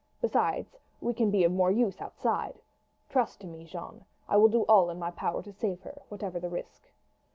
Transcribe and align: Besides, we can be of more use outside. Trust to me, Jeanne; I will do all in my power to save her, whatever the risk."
Besides, 0.19 0.77
we 0.99 1.13
can 1.13 1.29
be 1.29 1.43
of 1.43 1.51
more 1.51 1.69
use 1.69 2.01
outside. 2.01 2.57
Trust 3.07 3.39
to 3.41 3.45
me, 3.47 3.65
Jeanne; 3.65 4.03
I 4.27 4.35
will 4.37 4.49
do 4.49 4.63
all 4.63 4.89
in 4.89 4.97
my 4.97 5.11
power 5.11 5.43
to 5.43 5.53
save 5.53 5.83
her, 5.83 6.01
whatever 6.09 6.39
the 6.39 6.49
risk." 6.49 6.89